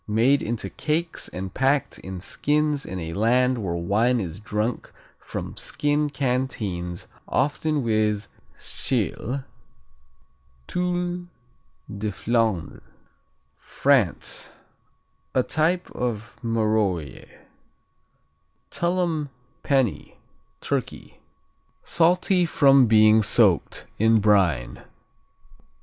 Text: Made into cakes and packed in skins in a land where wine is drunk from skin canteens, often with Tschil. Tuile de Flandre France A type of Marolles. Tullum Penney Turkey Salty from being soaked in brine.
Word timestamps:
Made 0.07 0.41
into 0.41 0.67
cakes 0.71 1.27
and 1.27 1.53
packed 1.53 1.99
in 1.99 2.21
skins 2.21 2.87
in 2.87 2.99
a 2.99 3.13
land 3.13 3.59
where 3.59 3.75
wine 3.75 4.19
is 4.19 4.39
drunk 4.39 4.91
from 5.19 5.55
skin 5.55 6.09
canteens, 6.09 7.05
often 7.27 7.83
with 7.83 8.27
Tschil. 8.55 9.43
Tuile 10.65 11.27
de 11.99 12.09
Flandre 12.11 12.81
France 13.53 14.53
A 15.35 15.43
type 15.43 15.91
of 15.91 16.35
Marolles. 16.41 17.29
Tullum 18.71 19.29
Penney 19.61 20.17
Turkey 20.61 21.19
Salty 21.83 22.47
from 22.47 22.87
being 22.87 23.21
soaked 23.21 23.85
in 23.99 24.19
brine. 24.19 24.81